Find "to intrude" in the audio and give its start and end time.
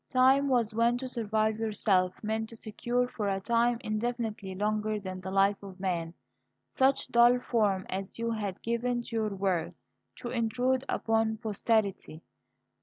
10.15-10.83